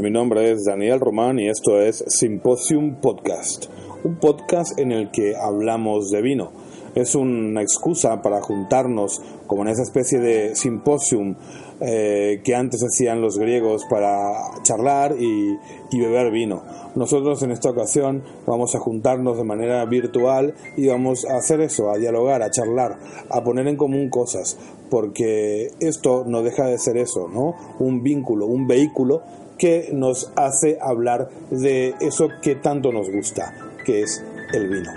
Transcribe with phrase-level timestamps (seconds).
[0.00, 3.66] Mi nombre es Daniel Román y esto es Symposium Podcast,
[4.02, 6.52] un podcast en el que hablamos de vino.
[6.94, 11.36] Es una excusa para juntarnos como en esa especie de simposium
[11.80, 15.58] eh, que antes hacían los griegos para charlar y,
[15.90, 16.62] y beber vino.
[16.94, 21.90] Nosotros en esta ocasión vamos a juntarnos de manera virtual y vamos a hacer eso,
[21.90, 22.98] a dialogar, a charlar,
[23.28, 24.56] a poner en común cosas,
[24.90, 27.54] porque esto no deja de ser eso, ¿no?
[27.80, 29.22] Un vínculo, un vehículo
[29.58, 34.90] que nos hace hablar de eso que tanto nos gusta, que es el vino.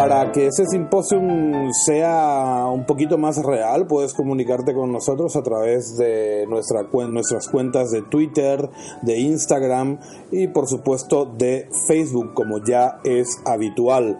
[0.00, 5.98] Para que ese simposium sea un poquito más real, puedes comunicarte con nosotros a través
[5.98, 8.70] de nuestras cuentas de Twitter,
[9.02, 9.98] de Instagram
[10.30, 14.18] y por supuesto de Facebook, como ya es habitual.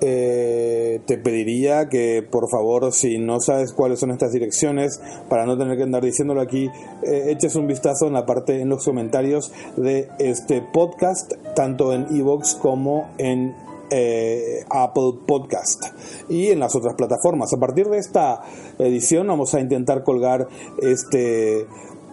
[0.00, 5.58] Eh, te pediría que por favor, si no sabes cuáles son estas direcciones, para no
[5.58, 6.70] tener que andar diciéndolo aquí,
[7.02, 12.06] eh, eches un vistazo en la parte, en los comentarios de este podcast, tanto en
[12.14, 13.54] iVoox como en
[13.90, 15.82] eh, Apple Podcast
[16.28, 17.52] y en las otras plataformas.
[17.52, 18.42] A partir de esta
[18.78, 20.46] edición vamos a intentar colgar
[20.82, 21.66] este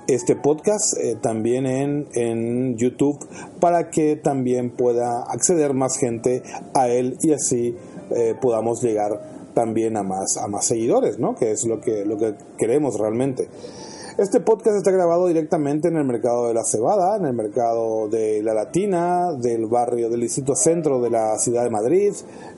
[0.08, 3.17] este podcast eh, también en, en YouTube
[3.60, 6.43] para que también pueda acceder más gente
[6.73, 7.76] a él y así
[8.11, 9.20] eh, podamos llegar
[9.54, 11.36] también a más a más seguidores, ¿no?
[11.36, 13.48] Que es lo que lo que queremos realmente.
[14.17, 18.42] Este podcast está grabado directamente en el mercado de la cebada, en el mercado de
[18.42, 22.14] la Latina, del barrio del Distrito Centro de la ciudad de Madrid.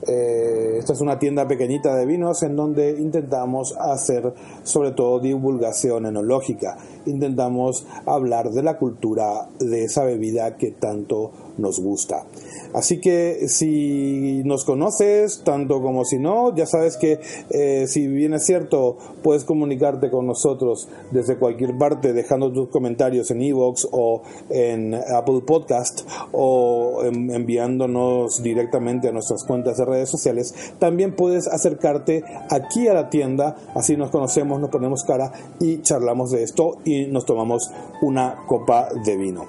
[0.07, 6.05] Eh, esta es una tienda pequeñita de vinos en donde intentamos hacer sobre todo divulgación
[6.05, 6.77] enológica.
[7.07, 12.23] Intentamos hablar de la cultura de esa bebida que tanto nos gusta.
[12.73, 17.19] Así que si nos conoces, tanto como si no, ya sabes que
[17.49, 23.31] eh, si bien es cierto, puedes comunicarte con nosotros desde cualquier parte dejando tus comentarios
[23.31, 26.01] en iVoox o en Apple Podcast
[26.31, 30.53] o en- enviándonos directamente a nuestras cuentas de redes sociales.
[30.79, 36.31] También puedes acercarte aquí a la tienda, así nos conocemos, nos ponemos cara y charlamos
[36.31, 39.45] de esto y nos tomamos una copa de vino.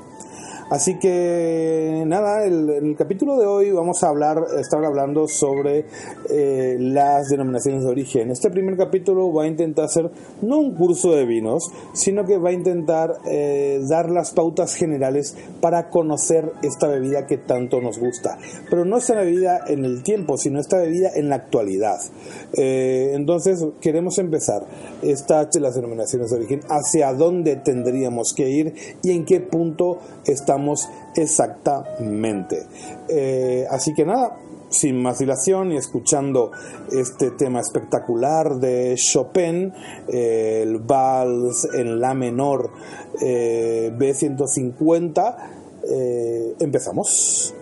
[0.71, 5.87] Así que nada, el- en el capítulo de hoy vamos a hablar, estar hablando sobre
[6.31, 8.31] eh, las denominaciones de origen.
[8.31, 10.11] Este primer capítulo va a intentar ser
[10.43, 15.37] no un curso de vinos, sino que va a intentar eh, dar las pautas generales
[15.63, 18.37] para conocer esta bebida que tanto nos gusta.
[18.69, 21.97] Pero no esta bebida en el tiempo, sino esta bebida en la actualidad.
[22.53, 24.67] Eh, entonces queremos empezar
[25.01, 30.58] estas las denominaciones de origen, hacia dónde tendríamos que ir y en qué punto estamos
[31.15, 32.67] exactamente.
[33.09, 34.37] Eh, así que nada,
[34.71, 36.51] sin más dilación y escuchando
[36.93, 39.73] este tema espectacular de Chopin,
[40.09, 42.71] eh, el Vals en La menor
[43.21, 45.37] eh, B150,
[45.91, 47.55] eh, empezamos.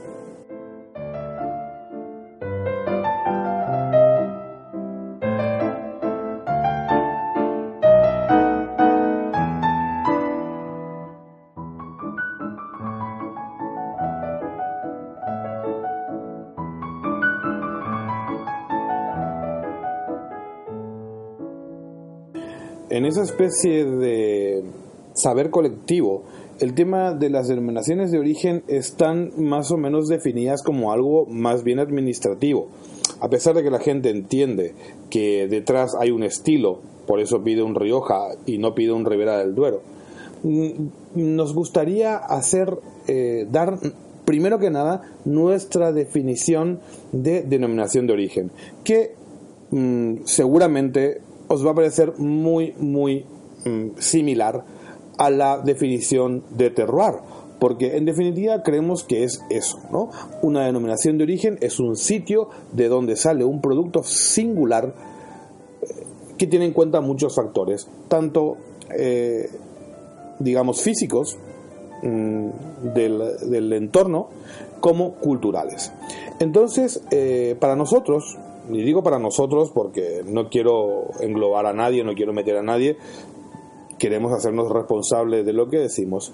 [23.07, 24.65] En esa especie de
[25.15, 26.25] saber colectivo,
[26.59, 31.63] el tema de las denominaciones de origen están más o menos definidas como algo más
[31.63, 32.67] bien administrativo.
[33.21, 34.75] A pesar de que la gente entiende
[35.09, 39.39] que detrás hay un estilo, por eso pide un Rioja y no pide un Ribera
[39.39, 39.83] del Duero,
[40.43, 40.71] mm,
[41.15, 42.77] nos gustaría hacer,
[43.07, 43.79] eh, dar
[44.25, 46.81] primero que nada nuestra definición
[47.13, 48.51] de denominación de origen,
[48.83, 49.15] que
[49.71, 53.25] mm, seguramente os va a parecer muy, muy
[53.65, 54.65] mm, similar
[55.19, 57.15] a la definición de terroir,
[57.59, 60.11] porque en definitiva creemos que es eso, ¿no?
[60.43, 64.95] Una denominación de origen es un sitio de donde sale un producto singular
[66.37, 68.57] que tiene en cuenta muchos factores, tanto,
[68.97, 69.49] eh,
[70.39, 71.39] digamos, físicos
[72.03, 72.49] mm,
[72.95, 74.29] del, del, entorno
[74.81, 75.93] como culturales.
[76.39, 78.37] Entonces, eh, para nosotros,
[78.71, 82.97] y digo para nosotros porque no quiero englobar a nadie, no quiero meter a nadie,
[83.99, 86.33] queremos hacernos responsables de lo que decimos.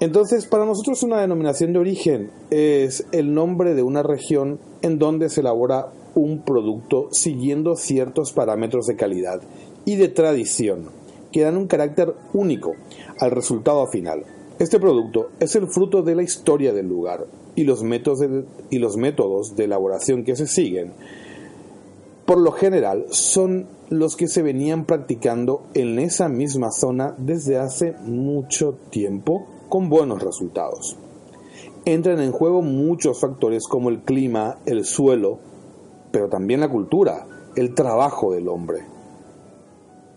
[0.00, 5.28] Entonces, para nosotros una denominación de origen es el nombre de una región en donde
[5.28, 9.42] se elabora un producto siguiendo ciertos parámetros de calidad
[9.84, 10.88] y de tradición
[11.32, 12.72] que dan un carácter único
[13.20, 14.24] al resultado final.
[14.58, 18.78] Este producto es el fruto de la historia del lugar y los métodos de, y
[18.78, 20.92] los métodos de elaboración que se siguen.
[22.30, 27.96] Por lo general son los que se venían practicando en esa misma zona desde hace
[28.04, 30.96] mucho tiempo con buenos resultados.
[31.84, 35.40] Entran en juego muchos factores como el clima, el suelo,
[36.12, 38.84] pero también la cultura, el trabajo del hombre.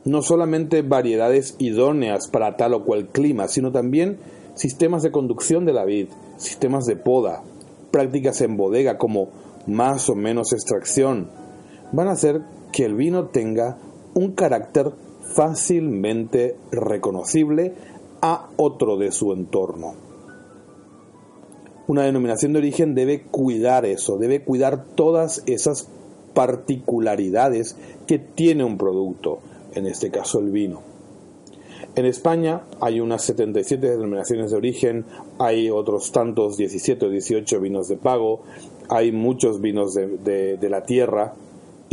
[0.06, 4.20] No solamente variedades idóneas para tal o cual clima, sino también
[4.54, 7.42] sistemas de conducción de la vid, sistemas de poda,
[7.90, 9.30] prácticas en bodega como
[9.66, 11.42] más o menos extracción,
[11.94, 12.42] van a hacer
[12.74, 13.78] que el vino tenga
[14.14, 14.92] un carácter
[15.22, 17.74] fácilmente reconocible
[18.22, 19.94] a otro de su entorno.
[21.88, 25.88] Una denominación de origen debe cuidar eso, debe cuidar todas esas
[26.34, 29.40] particularidades que tiene un producto,
[29.74, 30.82] en este caso el vino.
[31.96, 35.06] En España hay unas 77 denominaciones de origen,
[35.38, 38.42] hay otros tantos 17 o 18 vinos de pago,
[38.90, 41.36] hay muchos vinos de, de la tierra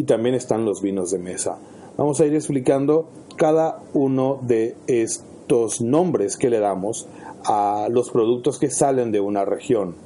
[0.00, 1.58] y también están los vinos de mesa.
[1.98, 7.06] Vamos a ir explicando cada uno de estos nombres que le damos
[7.44, 9.96] a los productos que salen de una región.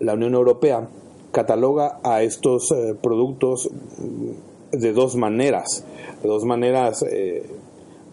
[0.00, 0.88] La Unión Europea
[1.32, 3.68] cataloga a estos eh, productos
[3.98, 5.84] mm, de dos maneras,
[6.22, 7.44] de dos maneras eh,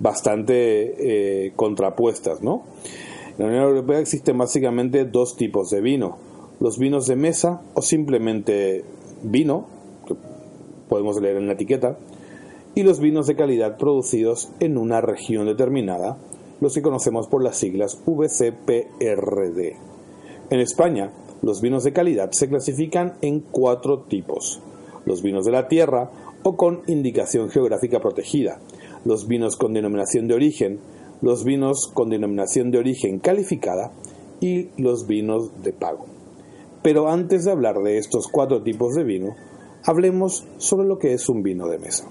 [0.02, 2.64] bastante eh, contrapuestas, ¿no?
[3.38, 6.18] En la Unión Europea existen básicamente dos tipos de vino,
[6.60, 8.84] los vinos de mesa o simplemente
[9.24, 9.80] vino,
[10.92, 11.98] podemos leer en la etiqueta,
[12.76, 16.18] y los vinos de calidad producidos en una región determinada
[16.60, 19.78] los que conocemos por las siglas VCPRD.
[20.50, 24.62] En España, los vinos de calidad se clasifican en cuatro tipos.
[25.06, 26.12] Los vinos de la tierra
[26.44, 28.60] o con indicación geográfica protegida,
[29.06, 30.82] los vinos con denominación de origen,
[31.22, 33.94] los vinos con denominación de origen calificada
[34.42, 36.06] y los vinos de pago.
[36.84, 39.36] Pero antes de hablar de estos cuatro tipos de vino,
[39.84, 42.08] hablemos sobre lo que es un vino de mesa.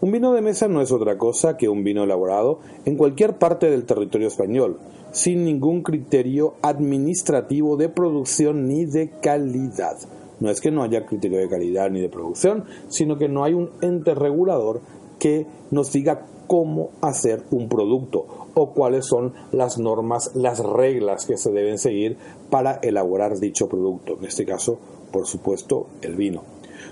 [0.00, 3.70] Un vino de mesa no es otra cosa que un vino elaborado en cualquier parte
[3.70, 4.78] del territorio español,
[5.12, 9.96] sin ningún criterio administrativo de producción ni de calidad.
[10.40, 13.54] No es que no haya criterio de calidad ni de producción, sino que no hay
[13.54, 14.82] un ente regulador
[15.18, 21.38] que nos diga cómo hacer un producto o cuáles son las normas, las reglas que
[21.38, 22.18] se deben seguir
[22.50, 24.18] para elaborar dicho producto.
[24.18, 24.78] En este caso,
[25.10, 26.42] por supuesto, el vino.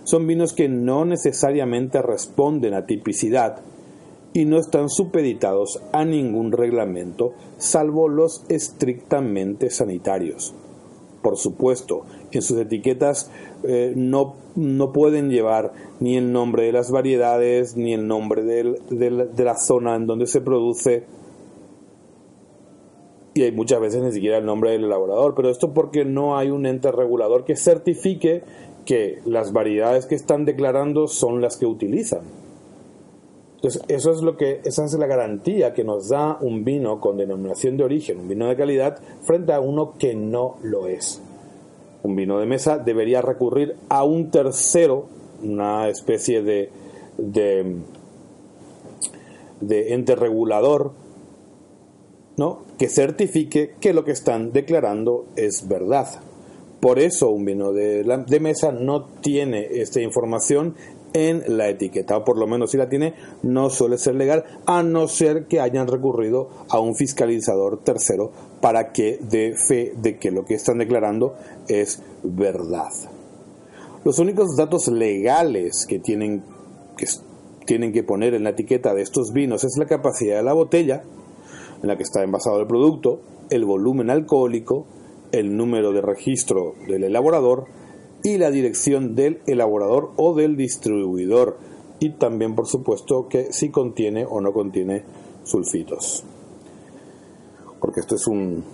[0.04, 3.60] Son vinos que no necesariamente responden a tipicidad
[4.32, 10.54] y no están supeditados a ningún reglamento salvo los estrictamente sanitarios.
[11.22, 13.30] Por supuesto, en sus etiquetas
[13.62, 19.44] eh, no, no, pueden llevar ni el nombre de las variedades, ni el nombre de
[19.44, 21.04] la zona en donde se produce,
[23.34, 26.50] y hay muchas veces ni siquiera el nombre del elaborador, pero esto porque no hay
[26.50, 28.42] un ente regulador que certifique
[28.84, 32.20] que las variedades que están declarando son las que utilizan.
[33.56, 37.16] Entonces, eso es lo que, esa es la garantía que nos da un vino con
[37.16, 41.22] denominación de origen, un vino de calidad, frente a uno que no lo es.
[42.02, 45.06] Un vino de mesa debería recurrir a un tercero,
[45.44, 46.70] una especie de,
[47.18, 47.84] de,
[49.94, 50.90] ente regulador,
[52.36, 52.62] ¿no?
[52.78, 56.08] que certifique que lo que están declarando es verdad.
[56.82, 60.74] Por eso un vino de, mesa no tiene esta información
[61.12, 64.82] en la etiqueta, o por lo menos si la tiene, no suele ser legal, a
[64.82, 70.32] no ser que hayan recurrido a un fiscalizador tercero para que dé fe de que
[70.32, 71.36] lo que están declarando
[71.68, 72.90] es verdad.
[74.04, 76.42] Los únicos datos legales que tienen
[76.96, 77.06] que,
[77.64, 81.04] tienen que poner en la etiqueta de estos vinos es la capacidad de la botella
[81.80, 83.20] en la que está envasado el producto,
[83.50, 84.88] el volumen alcohólico,
[85.32, 87.66] el número de registro del elaborador
[88.22, 91.58] y la dirección del elaborador o del distribuidor
[91.98, 95.04] y también por supuesto que si contiene o no contiene
[95.44, 96.24] sulfitos
[97.80, 98.64] porque esto es un,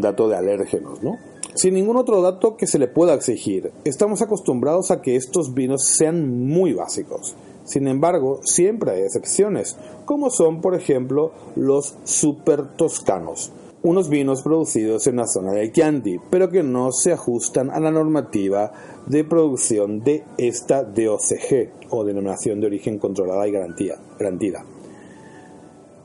[0.00, 1.18] dato de alérgenos ¿no?
[1.54, 3.72] sin ningún otro dato que se le pueda exigir.
[3.84, 7.36] Estamos acostumbrados a que estos vinos sean muy básicos.
[7.64, 13.52] Sin embargo, siempre hay excepciones, como son, por ejemplo, los super toscanos,
[13.84, 17.90] unos vinos producidos en la zona de Chianti, pero que no se ajustan a la
[17.90, 18.72] normativa
[19.06, 24.64] de producción de esta DOCG, o denominación de origen controlada y garantía, garantida.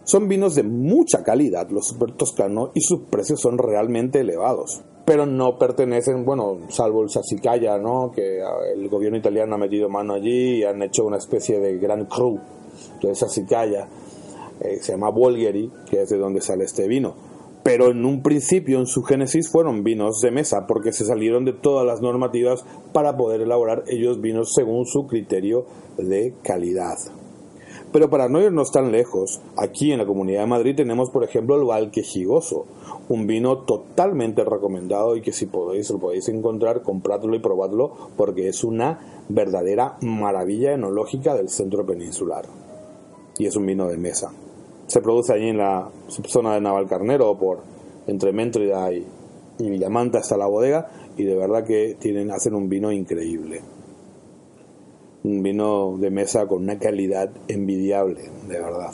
[0.04, 5.26] Son vinos de mucha calidad, los super toscanos, y sus precios son realmente elevados pero
[5.26, 8.12] no pertenecen, bueno, salvo el Sassicaia, ¿no?
[8.12, 8.44] Que
[8.76, 12.40] el gobierno italiano ha metido mano allí y han hecho una especie de gran cru
[13.02, 13.88] de Sassicaia,
[14.62, 17.29] eh, se llama Bolgheri, que es de donde sale este vino.
[17.70, 21.54] Pero en un principio, en su génesis, fueron vinos de mesa, porque se salieron de
[21.54, 26.98] todas las normativas para poder elaborar ellos vinos según su criterio de calidad.
[27.94, 31.58] Pero para no irnos tan lejos, aquí en la Comunidad de Madrid tenemos, por ejemplo,
[31.58, 32.66] el Valquejigoso,
[33.08, 38.48] un vino totalmente recomendado y que si podéis lo podéis encontrar, compradlo y probadlo porque
[38.48, 42.46] es una verdadera maravilla enológica del centro peninsular.
[43.38, 44.32] Y es un vino de mesa.
[44.90, 45.90] Se produce allí en la
[46.26, 47.64] zona de Navalcarnero por
[48.08, 49.08] entre Méntrida y,
[49.60, 53.62] y Villamanta está la bodega y de verdad que tienen hacen un vino increíble
[55.24, 58.92] un vino de mesa con una calidad envidiable, de verdad.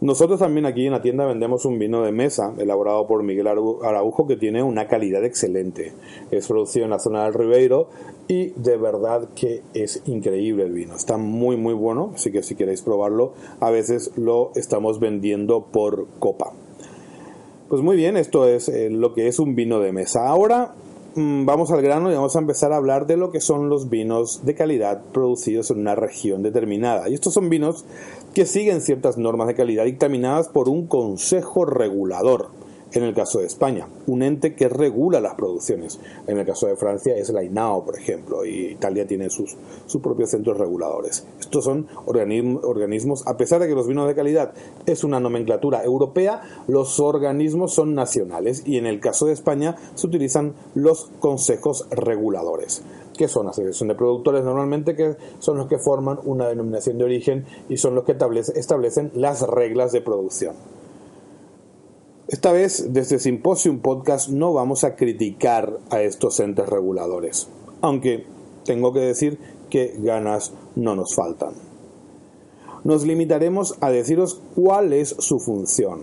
[0.00, 4.26] Nosotros también aquí en la tienda vendemos un vino de mesa elaborado por Miguel Araujo
[4.26, 5.92] que tiene una calidad excelente.
[6.30, 7.90] Es producido en la zona del Ribeiro
[8.26, 10.96] y de verdad que es increíble el vino.
[10.96, 16.06] Está muy muy bueno, así que si queréis probarlo, a veces lo estamos vendiendo por
[16.18, 16.54] copa.
[17.68, 20.26] Pues muy bien, esto es eh, lo que es un vino de mesa.
[20.26, 20.74] Ahora
[21.14, 24.44] vamos al grano y vamos a empezar a hablar de lo que son los vinos
[24.44, 27.08] de calidad producidos en una región determinada.
[27.08, 27.84] Y estos son vinos
[28.34, 32.59] que siguen ciertas normas de calidad dictaminadas por un consejo regulador
[32.92, 36.00] en el caso de España, un ente que regula las producciones.
[36.26, 39.56] En el caso de Francia es la INAO, por ejemplo, y Italia tiene sus,
[39.86, 41.26] sus propios centros reguladores.
[41.38, 44.52] Estos son organismos, a pesar de que los vinos de calidad
[44.86, 50.06] es una nomenclatura europea, los organismos son nacionales y en el caso de España se
[50.06, 52.82] utilizan los consejos reguladores
[53.16, 57.44] que son asociación de productores normalmente que son los que forman una denominación de origen
[57.68, 60.79] y son los que establecen las reglas de producción.
[62.30, 67.48] Esta vez, desde Symposium Podcast, no vamos a criticar a estos entes reguladores,
[67.80, 68.24] aunque
[68.64, 71.54] tengo que decir que ganas no nos faltan.
[72.84, 76.02] Nos limitaremos a deciros cuál es su función.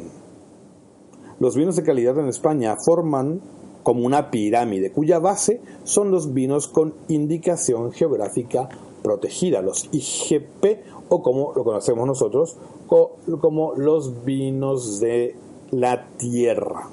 [1.39, 3.39] Los vinos de calidad en España forman
[3.83, 8.67] como una pirámide cuya base son los vinos con indicación geográfica
[9.01, 12.57] protegida, los IGP o como lo conocemos nosotros,
[13.39, 16.89] como los vinos de la tierra.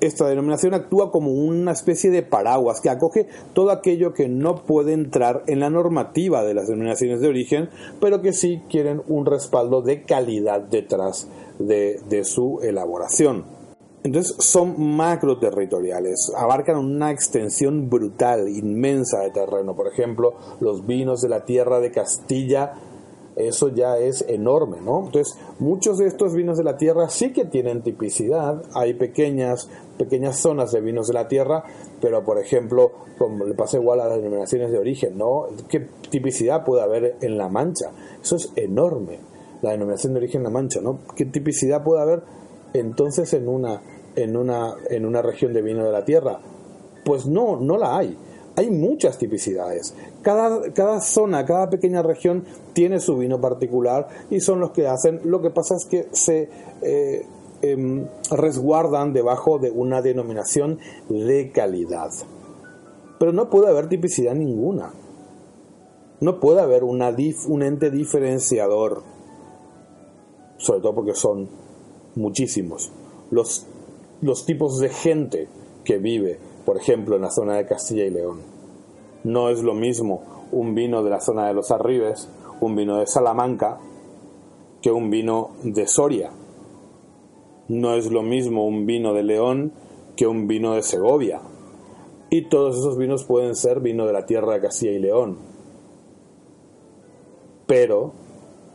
[0.00, 4.92] Esta denominación actúa como una especie de paraguas que acoge todo aquello que no puede
[4.92, 7.68] entrar en la normativa de las denominaciones de origen,
[8.00, 11.28] pero que sí quieren un respaldo de calidad detrás
[11.58, 13.58] de, de su elaboración.
[14.04, 19.74] Entonces son macro territoriales, abarcan una extensión brutal, inmensa de terreno.
[19.74, 22.74] Por ejemplo, los vinos de la tierra de Castilla
[23.38, 25.04] eso ya es enorme, ¿no?
[25.06, 30.36] Entonces, muchos de estos vinos de la tierra sí que tienen tipicidad, hay pequeñas, pequeñas
[30.36, 31.64] zonas de vinos de la tierra,
[32.00, 35.46] pero por ejemplo, como le pasa igual a las denominaciones de origen, ¿no?
[35.68, 37.92] ¿Qué tipicidad puede haber en La Mancha?
[38.20, 39.20] Eso es enorme,
[39.62, 41.00] la denominación de origen La Mancha, ¿no?
[41.16, 42.22] ¿Qué tipicidad puede haber
[42.74, 43.82] entonces en una,
[44.16, 46.40] en una, en una región de vino de la tierra?
[47.04, 48.16] Pues no, no la hay
[48.58, 49.94] hay muchas tipicidades.
[50.22, 55.20] Cada, cada, zona, cada pequeña región tiene su vino particular y son los que hacen.
[55.22, 56.48] Lo que pasa es que se
[56.82, 57.24] eh,
[57.62, 62.10] em, resguardan debajo de una denominación de calidad.
[63.20, 64.92] Pero no puede haber tipicidad ninguna.
[66.20, 67.14] No puede haber una
[67.46, 69.04] un ente diferenciador.
[70.56, 71.48] Sobre todo porque son
[72.16, 72.90] muchísimos.
[73.30, 75.48] Los tipos de gente
[75.84, 78.42] que vive por ejemplo, en la zona de Castilla y León.
[79.24, 82.28] No es lo mismo un vino de la zona de los Arribes,
[82.60, 83.78] un vino de Salamanca,
[84.82, 86.30] que un vino de Soria.
[87.68, 89.72] No es lo mismo un vino de León
[90.14, 91.40] que un vino de Segovia.
[92.28, 95.38] Y todos esos vinos pueden ser vino de la tierra de Castilla y León.
[97.66, 98.12] Pero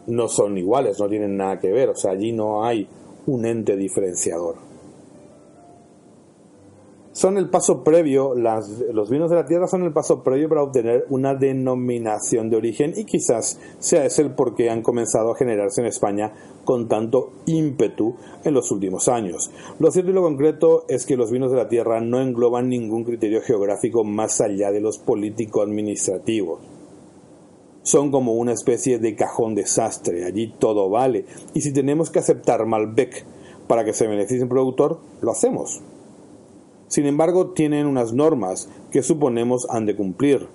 [0.08, 1.90] no son iguales, no tienen nada que ver.
[1.90, 2.88] O sea, allí no hay
[3.28, 4.63] un ente diferenciador
[7.14, 10.64] son el paso previo, las, los vinos de la tierra son el paso previo para
[10.64, 15.36] obtener una denominación de origen y quizás sea ese el por qué han comenzado a
[15.36, 16.34] generarse en España
[16.66, 19.52] con tanto ímpetu en los últimos años.
[19.80, 23.04] Lo cierto y lo concreto es que los vinos de la tierra no engloban ningún
[23.04, 26.62] criterio geográfico más allá de los político-administrativos.
[27.84, 32.66] Son como una especie de cajón desastre, allí todo vale, y si tenemos que aceptar
[32.66, 33.24] Malbec
[33.68, 35.84] para que se beneficie el productor, lo hacemos.
[36.94, 40.48] Sin embargo, tienen unas normas que suponemos han de cumplir.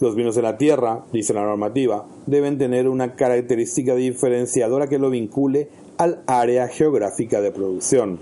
[0.00, 5.10] Los vinos de la tierra, dice la normativa, deben tener una característica diferenciadora que lo
[5.10, 8.18] vincule al área geográfica de producción.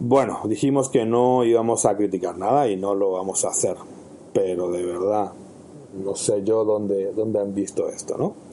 [0.00, 3.76] Bueno, dijimos que no íbamos a criticar nada y no lo vamos a hacer,
[4.32, 5.32] pero de verdad,
[6.02, 8.51] no sé yo dónde, dónde han visto esto, ¿no?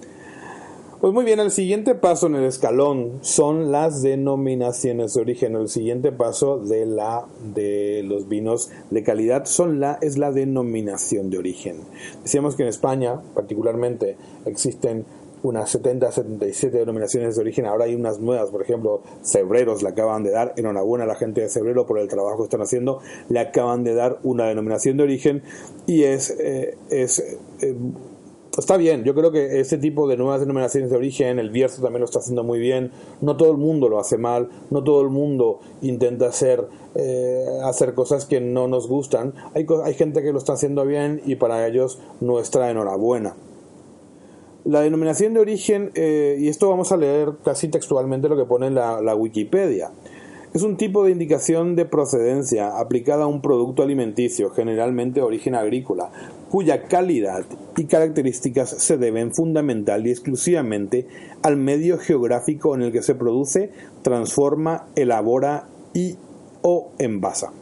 [1.00, 5.56] Pues muy bien, el siguiente paso en el escalón son las denominaciones de origen.
[5.56, 11.30] El siguiente paso de la de los vinos de calidad son la es la denominación
[11.30, 11.78] de origen.
[12.22, 15.06] Decíamos que en España, particularmente, existen
[15.42, 17.66] unas 70, 77 denominaciones de origen.
[17.66, 21.40] Ahora hay unas nuevas, por ejemplo, Cebreros le acaban de dar, enhorabuena a la gente
[21.40, 25.04] de Cebrero por el trabajo que están haciendo, le acaban de dar una denominación de
[25.04, 25.44] origen
[25.88, 27.20] y es, eh, es
[27.62, 27.76] eh,
[28.60, 32.02] está bien, yo creo que este tipo de nuevas denominaciones de origen, el Bierzo también
[32.02, 35.10] lo está haciendo muy bien, no todo el mundo lo hace mal, no todo el
[35.10, 40.54] mundo intenta hacer, eh, hacer cosas que no nos gustan, hay, gente que lo está
[40.54, 43.36] haciendo bien y para ellos nuestra enhorabuena.
[44.66, 48.70] La denominación de origen, eh, y esto vamos a leer casi textualmente lo que pone
[48.70, 49.92] la Wikipedia,
[50.52, 55.54] es un tipo de indicación de procedencia aplicada a un producto alimenticio, generalmente de origen
[55.54, 56.10] agrícola,
[56.50, 57.46] cuya calidad
[57.78, 61.08] y características se deben fundamental y exclusivamente
[61.44, 66.16] al medio geográfico en el que se produce, transforma, elabora y
[66.62, 67.54] o envasa.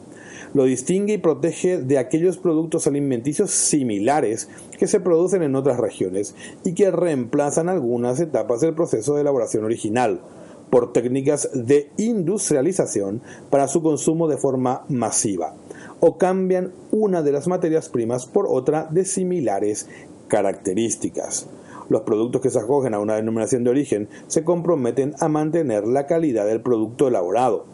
[0.53, 6.36] Lo distingue y protege de aquellos productos alimenticios similares que se producen en otras regiones
[6.63, 10.22] y que reemplazan algunas etapas del proceso de elaboración original
[10.70, 15.53] por técnicas de industrialización para su consumo de forma masiva
[16.00, 19.88] o cambian una de las materias primas por otra de similares
[20.27, 21.48] características.
[21.89, 26.06] Los productos que se acogen a una denominación de origen se comprometen a mantener la
[26.06, 27.65] calidad del producto elaborado,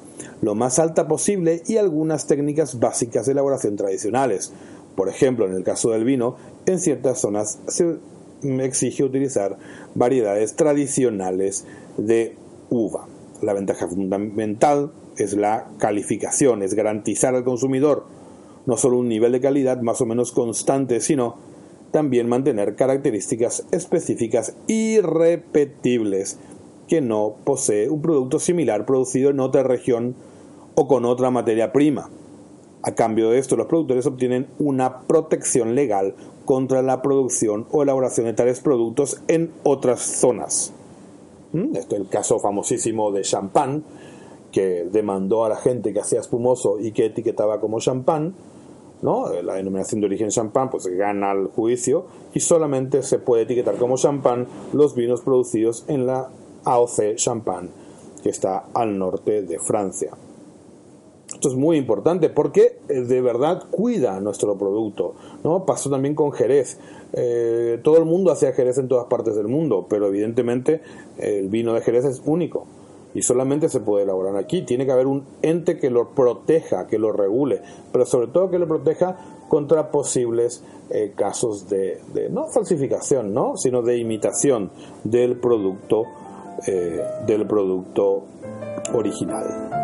[0.41, 4.53] lo más alta posible y algunas técnicas básicas de elaboración tradicionales.
[4.95, 6.35] Por ejemplo, en el caso del vino,
[6.67, 7.97] en ciertas zonas se
[8.43, 9.57] exige utilizar
[9.95, 11.65] variedades tradicionales
[11.97, 12.35] de
[12.69, 13.07] uva.
[13.41, 18.05] La ventaja fundamental es la calificación, es garantizar al consumidor
[18.65, 21.35] no solo un nivel de calidad más o menos constante, sino
[21.91, 26.39] también mantener características específicas irrepetibles
[26.87, 30.15] que no posee un producto similar producido en otra región
[30.75, 32.09] o con otra materia prima.
[32.81, 38.25] A cambio de esto, los productores obtienen una protección legal contra la producción o elaboración
[38.25, 40.73] de tales productos en otras zonas.
[41.53, 41.75] ¿Mm?
[41.75, 43.83] Este es el caso famosísimo de champán,
[44.51, 48.35] que demandó a la gente que hacía espumoso y que etiquetaba como champán,
[49.03, 49.29] ¿no?
[49.43, 53.97] La denominación de origen champán pues gana el juicio y solamente se puede etiquetar como
[53.97, 56.29] champán los vinos producidos en la
[56.63, 57.69] AOC Champagne,
[58.23, 60.11] que está al norte de Francia.
[61.33, 65.15] Esto es muy importante porque eh, de verdad cuida nuestro producto.
[65.43, 65.65] ¿no?
[65.65, 66.79] Pasó también con Jerez.
[67.11, 70.81] Eh, todo el mundo hacía Jerez en todas partes del mundo, pero evidentemente
[71.17, 72.65] el vino de Jerez es único
[73.13, 74.63] y solamente se puede elaborar aquí.
[74.63, 78.59] Tiene que haber un ente que lo proteja, que lo regule, pero sobre todo que
[78.59, 81.99] lo proteja contra posibles eh, casos de,
[82.31, 83.55] no falsificación, ¿no?
[83.57, 84.71] sino de imitación
[85.03, 86.05] del producto
[87.25, 88.23] del producto
[88.93, 89.82] original.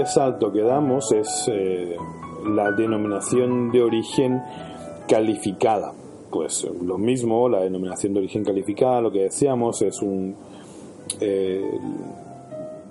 [0.00, 1.96] Siguiente salto que damos es eh,
[2.46, 4.42] la denominación de origen
[5.08, 5.92] calificada.
[6.30, 10.36] Pues lo mismo, la denominación de origen calificada, lo que decíamos, es un...
[11.20, 11.78] Eh,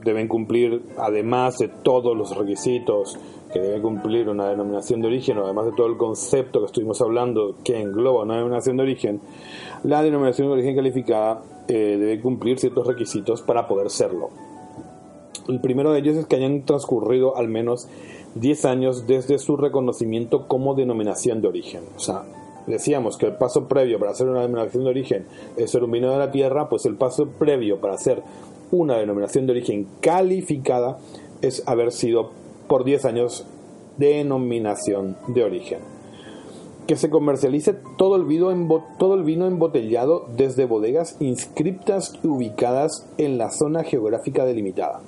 [0.04, 3.18] deben cumplir, además de todos los requisitos
[3.52, 7.02] que debe cumplir una denominación de origen, o además de todo el concepto que estuvimos
[7.02, 9.22] hablando que engloba una denominación de origen,
[9.84, 14.30] la denominación de origen calificada eh, debe cumplir ciertos requisitos para poder serlo.
[15.50, 17.88] El primero de ellos es que hayan transcurrido al menos
[18.36, 21.82] 10 años desde su reconocimiento como denominación de origen.
[21.96, 22.24] O sea,
[22.68, 25.26] decíamos que el paso previo para hacer una denominación de origen
[25.58, 28.22] es ser un vino de la tierra, pues el paso previo para hacer
[28.70, 31.00] una denominación de origen calificada
[31.42, 32.30] es haber sido
[32.68, 33.48] por 10 años
[33.98, 35.80] denominación de origen.
[36.86, 43.08] Que se comercialice todo el, vino todo el vino embotellado desde bodegas inscriptas y ubicadas
[43.18, 45.02] en la zona geográfica delimitada.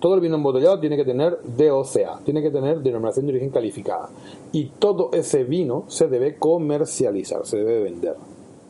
[0.00, 4.08] Todo el vino embotellado tiene que tener DOCA, tiene que tener denominación de origen calificada.
[4.50, 8.16] Y todo ese vino se debe comercializar, se debe vender.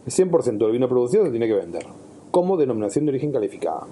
[0.05, 1.87] El 100% del vino producido se tiene que vender
[2.31, 3.87] como denominación de origen calificada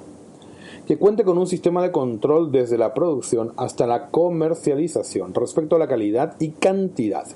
[0.88, 5.78] que cuente con un sistema de control desde la producción hasta la comercialización respecto a
[5.78, 7.26] la calidad y cantidad,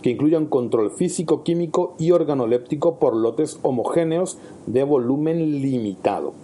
[0.00, 6.34] que incluya un control físico, químico y organoléptico por lotes homogéneos de volumen limitado.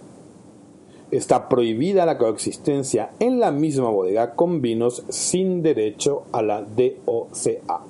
[1.09, 7.81] Está prohibida la coexistencia en la misma bodega con vinos sin derecho a la DOCA.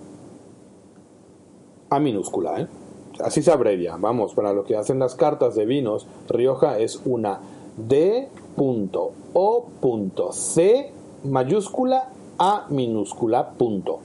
[1.89, 2.67] A minúscula, ¿eh?
[3.19, 3.97] Así se abrevia.
[3.97, 7.39] Vamos, para los que hacen las cartas de vinos, Rioja es una
[7.75, 8.29] D
[10.31, 10.91] C
[11.23, 13.99] mayúscula A minúscula punto.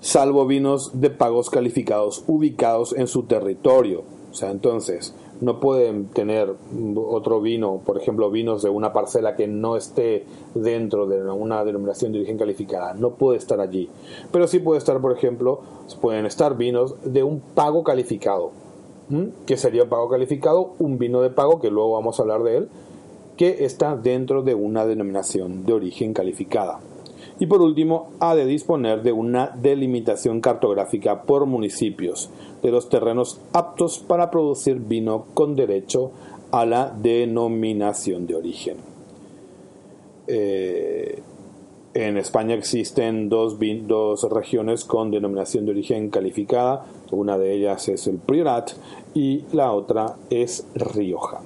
[0.00, 4.02] Salvo vinos de pagos calificados ubicados en su territorio.
[4.32, 5.14] O sea, entonces,
[5.44, 6.54] no pueden tener
[6.96, 12.12] otro vino, por ejemplo, vinos de una parcela que no esté dentro de una denominación
[12.12, 13.90] de origen calificada, no puede estar allí.
[14.32, 15.60] Pero sí puede estar, por ejemplo,
[16.00, 18.52] pueden estar vinos de un pago calificado.
[19.44, 20.72] ¿Qué sería pago calificado?
[20.78, 22.68] Un vino de pago, que luego vamos a hablar de él,
[23.36, 26.80] que está dentro de una denominación de origen calificada.
[27.38, 32.30] Y por último, ha de disponer de una delimitación cartográfica por municipios
[32.62, 36.12] de los terrenos aptos para producir vino con derecho
[36.52, 38.76] a la denominación de origen.
[40.28, 41.22] Eh,
[41.94, 46.86] en España existen dos, dos regiones con denominación de origen calificada.
[47.10, 48.72] Una de ellas es el Priorat
[49.14, 51.42] y la otra es Rioja.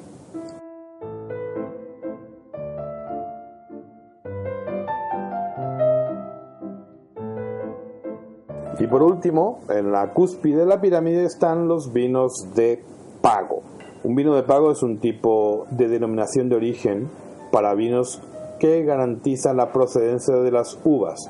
[8.79, 12.83] Y por último, en la cúspide de la pirámide están los vinos de
[13.21, 13.63] pago.
[14.05, 17.11] Un vino de pago es un tipo de denominación de origen
[17.51, 18.23] para vinos
[18.61, 21.29] que garantiza la procedencia de las uvas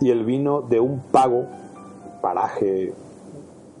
[0.00, 1.46] y el vino de un pago,
[2.22, 2.94] paraje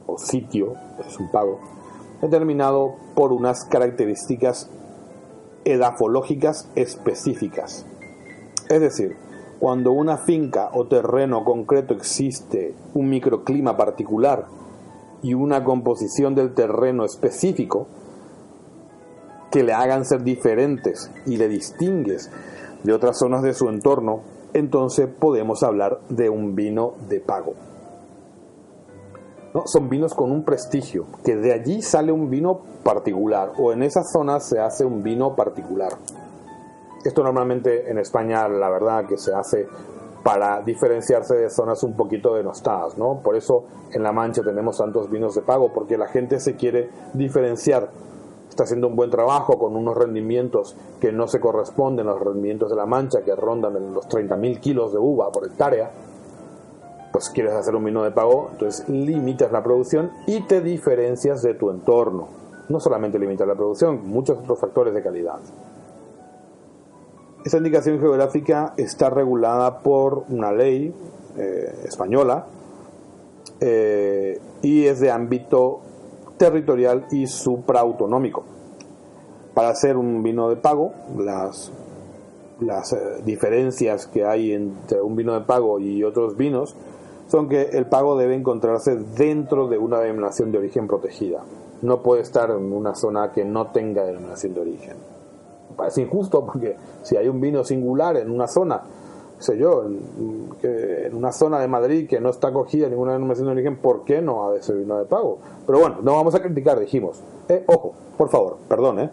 [0.06, 0.74] o sitio,
[1.06, 1.58] es un pago,
[2.20, 4.70] determinado por unas características
[5.64, 7.86] edafológicas específicas.
[8.68, 9.16] Es decir,
[9.58, 14.46] cuando una finca o terreno concreto existe un microclima particular
[15.22, 17.86] y una composición del terreno específico
[19.50, 22.30] que le hagan ser diferentes y le distingues
[22.82, 24.20] de otras zonas de su entorno,
[24.52, 27.54] entonces podemos hablar de un vino de pago.
[29.54, 29.62] ¿No?
[29.66, 34.02] Son vinos con un prestigio, que de allí sale un vino particular, o en esa
[34.04, 35.92] zona se hace un vino particular.
[37.06, 39.68] Esto normalmente en España, la verdad, que se hace
[40.22, 43.20] para diferenciarse de zonas un poquito denostadas, ¿no?
[43.22, 46.90] Por eso en La Mancha tenemos tantos vinos de pago, porque la gente se quiere
[47.14, 47.90] diferenciar
[48.56, 52.70] está haciendo un buen trabajo con unos rendimientos que no se corresponden a los rendimientos
[52.70, 55.90] de la mancha, que rondan los 30.000 kilos de uva por hectárea,
[57.12, 61.52] pues quieres hacer un vino de pago, entonces limitas la producción y te diferencias de
[61.52, 62.28] tu entorno.
[62.70, 65.38] No solamente limitas la producción, muchos otros factores de calidad.
[67.46, 70.92] Esta indicación geográfica está regulada por una ley
[71.38, 72.44] eh, española
[73.60, 75.78] eh, y es de ámbito
[76.38, 78.42] territorial y supraautonómico.
[79.54, 81.70] Para hacer un vino de pago, las,
[82.92, 86.74] eh, diferencias que hay entre un vino de pago y otros vinos
[87.28, 91.44] son que el pago debe encontrarse dentro de una denominación de origen protegida.
[91.80, 95.15] No puede estar en una zona que no tenga denominación de origen.
[95.76, 98.82] Parece injusto porque si hay un vino singular en una zona
[99.38, 103.46] sé yo, en, que en una zona de Madrid que no está acogida ninguna denominación
[103.46, 105.38] de origen, ¿por qué no ha de ser vino de pago?
[105.66, 107.22] Pero bueno, no vamos a criticar, dijimos.
[107.48, 109.10] Eh, ojo, por favor, perdón, ¿eh?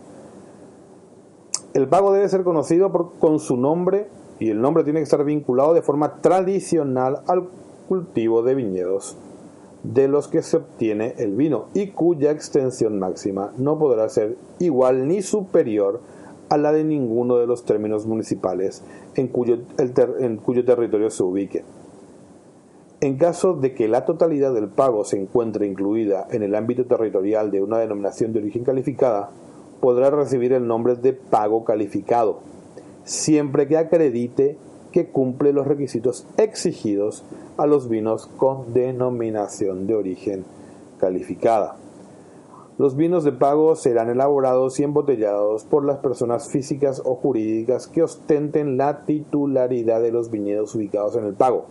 [1.74, 4.08] El pago debe ser conocido por, con su nombre
[4.40, 7.48] y el nombre tiene que estar vinculado de forma tradicional al
[7.88, 9.18] cultivo de viñedos
[9.84, 15.08] de los que se obtiene el vino y cuya extensión máxima no podrá ser igual
[15.08, 16.00] ni superior
[16.50, 18.84] a la de ninguno de los términos municipales
[19.16, 21.64] en cuyo, en cuyo territorio se ubique.
[23.02, 27.52] En caso de que la totalidad del pago se encuentre incluida en el ámbito territorial
[27.52, 29.30] de una denominación de origen calificada,
[29.82, 32.40] podrá recibir el nombre de pago calificado,
[33.04, 34.58] siempre que acredite
[34.94, 37.26] que cumple los requisitos exigidos
[37.58, 40.46] a los vinos con denominación de origen
[41.00, 41.76] calificada.
[42.80, 48.02] Los vinos de pago serán elaborados y embotellados por las personas físicas o jurídicas que
[48.02, 51.66] ostenten la titularidad de los viñedos ubicados en el pago,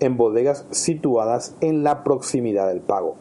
[0.00, 3.14] en bodegas situadas en la proximidad del pago.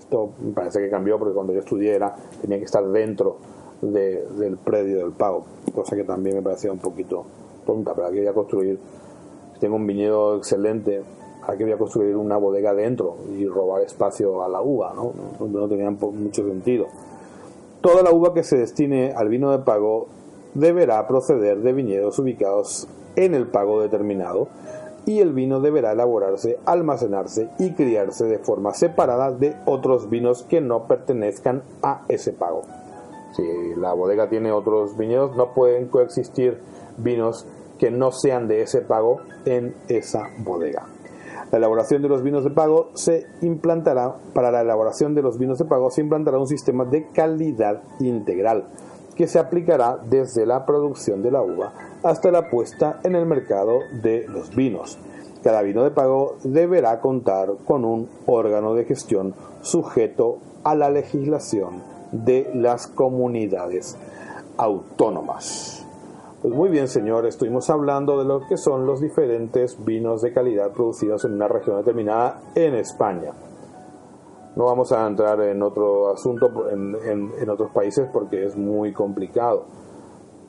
[0.00, 3.36] Esto me parece que cambió porque cuando yo estudié era, tenía que estar dentro
[3.80, 7.24] del predio del pago, cosa que también me parecía un poquito
[7.64, 8.80] tonta, pero aquí voy a construir,
[9.60, 11.02] tengo un viñedo excelente,
[11.46, 15.12] aquí voy a construir una bodega dentro y robar espacio a la uva, ¿no?
[15.46, 16.86] No, tenía mucho sentido.
[17.80, 20.08] Toda la uva que se destine al vino de pago
[20.54, 24.48] deberá proceder de viñedos ubicados en el pago determinado
[25.06, 30.60] y el vino deberá elaborarse, almacenarse y criarse de forma separada de otros vinos que
[30.60, 32.62] no pertenezcan a ese pago.
[33.32, 33.42] Si
[33.76, 36.58] la bodega tiene otros viñedos, no pueden coexistir
[36.98, 37.46] vinos
[37.78, 40.86] que no sean de ese pago en esa bodega.
[41.50, 45.58] La elaboración de los vinos de pago se implantará, para la elaboración de los vinos
[45.58, 48.66] de pago se implantará un sistema de calidad integral
[49.16, 53.80] que se aplicará desde la producción de la uva hasta la puesta en el mercado
[54.02, 54.98] de los vinos.
[55.42, 61.82] Cada vino de pago deberá contar con un órgano de gestión sujeto a la legislación
[62.12, 63.96] de las comunidades
[64.56, 65.79] autónomas.
[66.42, 70.72] Pues muy bien, señor, estuvimos hablando de lo que son los diferentes vinos de calidad
[70.72, 73.32] producidos en una región determinada en España.
[74.56, 79.66] No vamos a entrar en otro asunto en, otros países porque es muy complicado.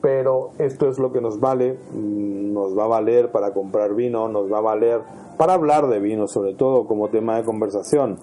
[0.00, 4.28] Pero esto es lo que nos vale, mm, nos va a valer para comprar vino,
[4.28, 5.02] nos va a valer
[5.36, 8.18] para hablar de vino, sobre todo como tema de conversación,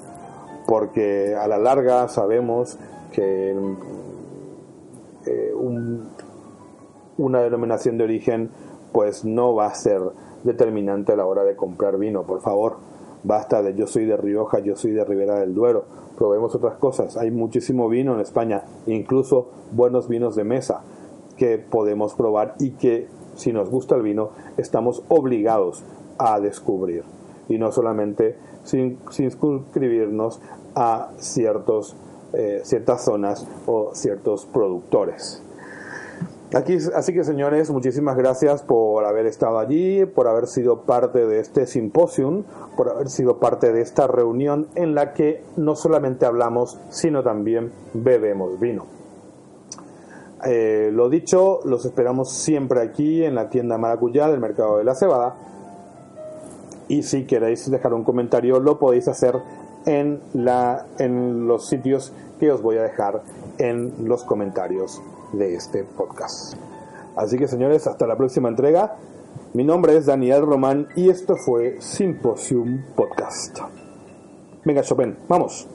[0.67, 2.79] porque a la larga sabemos
[3.11, 3.51] que
[5.27, 6.09] eh, un,
[7.19, 8.49] una denominación de origen
[8.91, 10.01] pues no va a ser
[10.43, 12.77] determinante a la hora de comprar vino, por favor.
[13.23, 15.85] Basta de yo soy de Rioja, yo soy de Ribera del Duero.
[16.17, 17.17] Probemos otras cosas.
[17.17, 20.81] Hay muchísimo vino en España, incluso buenos vinos de mesa
[21.37, 25.83] que podemos probar y que si nos gusta el vino estamos obligados
[26.17, 27.03] a descubrir
[27.47, 30.41] y no solamente sin, suscribirnos
[30.75, 31.95] a ciertos,
[32.33, 35.41] eh, ciertas zonas o ciertos productores.
[36.51, 41.39] Aquí, así que señores, muchísimas gracias por haber estado allí, por haber sido parte de
[41.39, 42.43] este simposium,
[42.75, 47.71] por haber sido parte de esta reunión en la que no solamente hablamos, sino también
[47.93, 48.87] bebemos vino.
[50.43, 54.95] Eh, lo dicho, los esperamos siempre aquí en la tienda Maracuyá del Mercado de la
[54.95, 55.35] Cebada.
[56.87, 59.35] Y si queréis dejar un comentario, lo podéis hacer
[59.85, 63.21] en, la, en los sitios que os voy a dejar
[63.59, 64.99] en los comentarios
[65.33, 66.55] de este podcast.
[67.15, 68.95] Así que señores, hasta la próxima entrega.
[69.53, 73.59] Mi nombre es Daniel Román y esto fue Symposium Podcast.
[74.63, 75.67] Venga, Chopin, vamos.